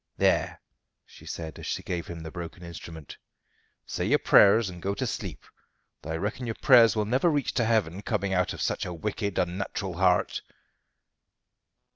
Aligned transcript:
There," 0.17 0.59
she 1.05 1.27
said 1.27 1.59
as 1.59 1.67
she 1.67 1.83
gave 1.83 2.07
him 2.07 2.21
the 2.21 2.31
broken 2.31 2.63
instrument. 2.63 3.19
"Say 3.85 4.03
your 4.05 4.17
prayers 4.17 4.67
and 4.67 4.81
go 4.81 4.95
to 4.95 5.05
sleep; 5.05 5.43
though 6.01 6.09
I 6.13 6.17
reckon 6.17 6.47
your 6.47 6.55
prayers 6.55 6.95
will 6.95 7.05
never 7.05 7.29
reach 7.29 7.53
to 7.53 7.65
heaven, 7.65 8.01
coming 8.01 8.33
out 8.33 8.51
of 8.51 8.63
such 8.63 8.83
a 8.83 8.95
wicked 8.95 9.37
unnatural 9.37 9.97
heart." 9.97 10.41